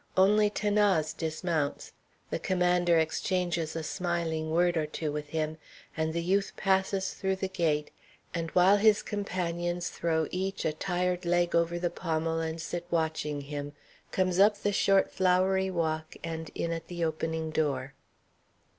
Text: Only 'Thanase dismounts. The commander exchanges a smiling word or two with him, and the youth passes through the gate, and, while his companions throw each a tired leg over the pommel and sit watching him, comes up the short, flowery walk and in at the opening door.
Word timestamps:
Only 0.17 0.49
'Thanase 0.49 1.13
dismounts. 1.15 1.91
The 2.31 2.39
commander 2.39 2.97
exchanges 2.97 3.75
a 3.75 3.83
smiling 3.83 4.49
word 4.49 4.75
or 4.75 4.87
two 4.87 5.11
with 5.11 5.27
him, 5.29 5.57
and 5.95 6.11
the 6.11 6.23
youth 6.23 6.53
passes 6.57 7.13
through 7.13 7.35
the 7.35 7.47
gate, 7.47 7.91
and, 8.33 8.49
while 8.55 8.77
his 8.77 9.03
companions 9.03 9.89
throw 9.91 10.27
each 10.31 10.65
a 10.65 10.73
tired 10.73 11.23
leg 11.23 11.53
over 11.53 11.77
the 11.77 11.91
pommel 11.91 12.39
and 12.39 12.59
sit 12.59 12.87
watching 12.89 13.41
him, 13.41 13.73
comes 14.09 14.39
up 14.39 14.57
the 14.63 14.73
short, 14.73 15.11
flowery 15.11 15.69
walk 15.69 16.15
and 16.23 16.49
in 16.55 16.71
at 16.71 16.87
the 16.87 17.05
opening 17.05 17.51
door. 17.51 17.93